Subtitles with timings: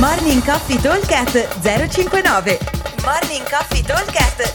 [0.00, 2.58] Morning Coffee Talkcast 059
[3.04, 4.52] Morning Coffee Talkcast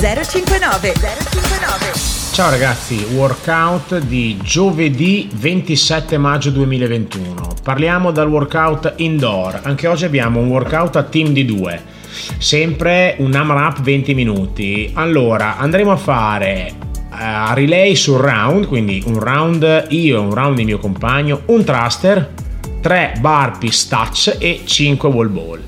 [0.00, 7.54] 059 059 Ciao ragazzi, workout di giovedì 27 maggio 2021.
[7.62, 9.60] Parliamo dal workout indoor.
[9.62, 11.80] Anche oggi abbiamo un workout a team di due.
[12.38, 14.90] Sempre un AMRAP 20 minuti.
[14.94, 16.72] Allora, andremo a fare
[17.10, 21.64] a relay sul round, quindi un round io e un round il mio compagno, un
[21.64, 22.44] thruster,
[22.80, 25.60] 3 burpees touch e 5 wall ball.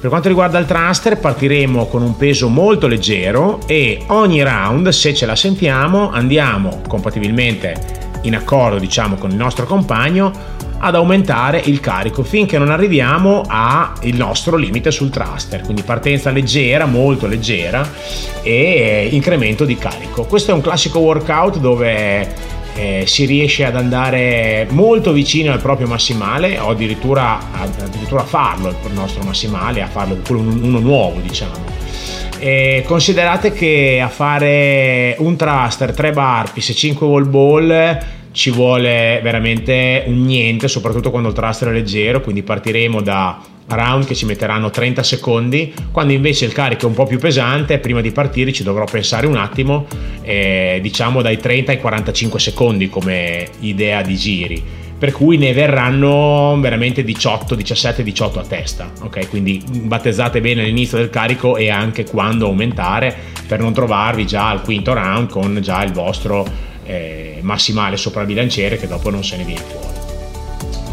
[0.00, 5.14] Per quanto riguarda il thruster partiremo con un peso molto leggero e ogni round, se
[5.14, 10.32] ce la sentiamo, andiamo compatibilmente in accordo diciamo con il nostro compagno
[10.78, 16.84] ad aumentare il carico finché non arriviamo al nostro limite sul thruster, quindi partenza leggera,
[16.84, 17.88] molto leggera
[18.42, 20.24] e incremento di carico.
[20.24, 25.86] Questo è un classico workout dove eh, si riesce ad andare molto vicino al proprio
[25.86, 31.72] massimale o addirittura, addirittura a farlo il nostro massimale, a farlo uno nuovo diciamo.
[32.38, 37.98] E considerate che a fare un thruster, 3 burpees e 5 wall ball
[38.34, 44.06] ci vuole veramente un niente, soprattutto quando il thruster è leggero, quindi partiremo da round
[44.06, 48.00] che ci metteranno 30 secondi, quando invece il carico è un po' più pesante, prima
[48.00, 49.86] di partire ci dovrò pensare un attimo,
[50.22, 54.62] eh, diciamo dai 30 ai 45 secondi come idea di giri.
[54.98, 58.90] Per cui ne verranno veramente 18, 17, 18 a testa.
[59.02, 63.14] Ok, quindi battezzate bene l'inizio del carico e anche quando aumentare
[63.46, 68.26] per non trovarvi già al quinto round con già il vostro eh, massimale sopra il
[68.26, 70.02] bilanciere che dopo non se ne viene fuori.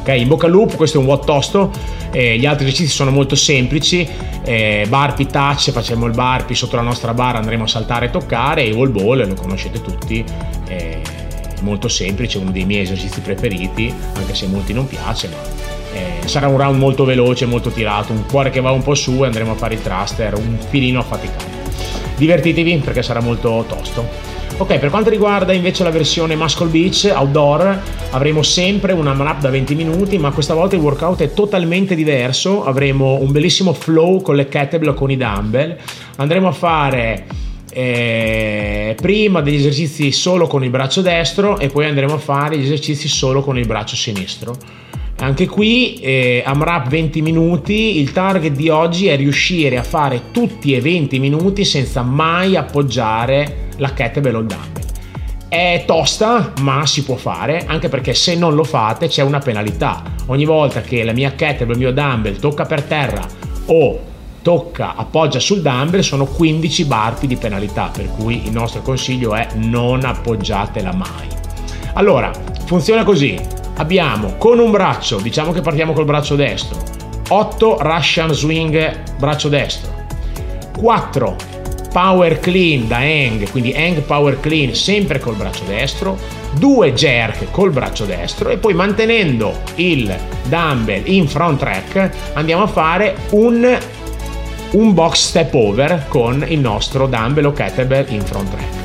[0.02, 1.72] Ok, in bocca al lupo, questo è un watt tosto,
[2.12, 4.08] eh, gli altri esercizi sono molto semplici,
[4.44, 8.64] eh, burpee touch, facciamo il burpee sotto la nostra barra, andremo a saltare e toccare,
[8.64, 10.24] e wall ball lo conoscete tutti,
[10.68, 11.02] eh,
[11.62, 15.38] molto semplice, uno dei miei esercizi preferiti, anche se a molti non piace, ma
[15.94, 19.24] eh, sarà un round molto veloce, molto tirato, un cuore che va un po' su
[19.24, 21.46] e andremo a fare il thruster un filino affaticato.
[22.18, 24.31] Divertitevi perché sarà molto tosto.
[24.58, 27.82] Ok, per quanto riguarda invece la versione Muscle Beach Outdoor,
[28.12, 32.64] avremo sempre una rap da 20 minuti, ma questa volta il workout è totalmente diverso.
[32.64, 35.76] Avremo un bellissimo flow con le kettlebell con i dumbbell.
[36.18, 37.26] Andremo a fare
[37.72, 42.64] eh, prima degli esercizi solo con il braccio destro e poi andremo a fare gli
[42.64, 44.56] esercizi solo con il braccio sinistro.
[45.20, 50.74] Anche qui eh, AMRAP 20 minuti, il target di oggi è riuscire a fare tutti
[50.74, 54.86] e 20 minuti senza mai appoggiare la kettlebell o il dumbbell.
[55.50, 60.02] È tosta, ma si può fare, anche perché se non lo fate c'è una penalità.
[60.28, 63.28] Ogni volta che la mia kettlebell, il mio dumbbell tocca per terra
[63.66, 64.00] o
[64.42, 69.48] tocca, appoggia sul dumbbell, sono 15 barpi di penalità, per cui il nostro consiglio è
[69.56, 71.28] non appoggiatela mai.
[71.94, 72.32] Allora,
[72.66, 73.38] funziona così.
[73.78, 76.78] Abbiamo con un braccio, diciamo che partiamo col braccio destro,
[77.28, 79.92] 8 Russian swing braccio destro,
[80.78, 81.36] 4
[81.92, 86.18] power clean da hang, quindi hang power clean sempre col braccio destro,
[86.54, 90.14] due jerk col braccio destro e poi mantenendo il
[90.48, 93.78] dumbbell in front track andiamo a fare un,
[94.72, 98.80] un box step over con il nostro dumbbell o kettlebell in front track.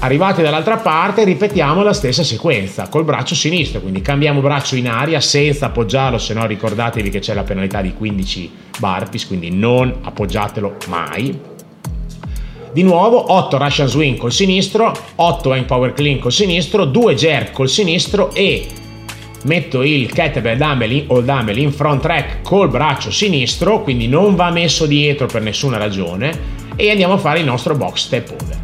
[0.00, 5.20] Arrivati dall'altra parte ripetiamo la stessa sequenza col braccio sinistro, quindi cambiamo braccio in aria
[5.20, 10.76] senza appoggiarlo, se no ricordatevi che c'è la penalità di 15 burpees, quindi non appoggiatelo
[10.88, 11.54] mai
[12.76, 17.52] di nuovo 8 Russian Swing col sinistro, 8 Hang Power Clean col sinistro, 2 Jerk
[17.52, 18.66] col sinistro e
[19.44, 24.50] metto il kettlebell dumbbell o dumbbell in front track col braccio sinistro, quindi non va
[24.50, 26.38] messo dietro per nessuna ragione
[26.76, 28.60] e andiamo a fare il nostro box step over.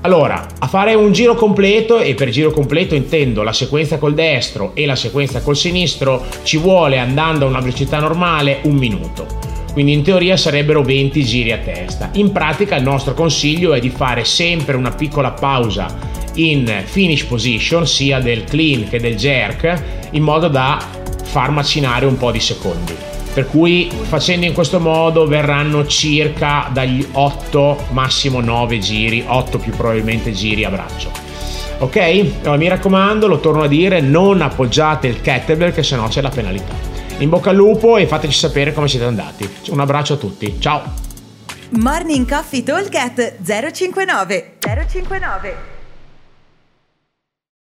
[0.00, 4.70] Allora, a fare un giro completo, e per giro completo intendo la sequenza col destro
[4.72, 9.92] e la sequenza col sinistro, ci vuole andando a una velocità normale un minuto quindi
[9.92, 12.10] in teoria sarebbero 20 giri a testa.
[12.12, 17.84] In pratica il nostro consiglio è di fare sempre una piccola pausa in finish position,
[17.86, 19.82] sia del clean che del jerk,
[20.12, 20.78] in modo da
[21.24, 22.94] far macinare un po' di secondi.
[23.34, 29.72] Per cui facendo in questo modo verranno circa dagli 8 massimo 9 giri, 8 più
[29.72, 31.10] probabilmente giri a braccio.
[31.78, 31.96] Ok?
[32.42, 36.28] Allora, mi raccomando, lo torno a dire, non appoggiate il kettlebell che sennò c'è la
[36.28, 36.93] penalità.
[37.18, 39.48] In bocca al lupo e fateci sapere come siete andati.
[39.68, 40.82] Un abbraccio a tutti, ciao!
[41.70, 42.90] Morning Coffee Talk
[43.42, 45.73] 059 059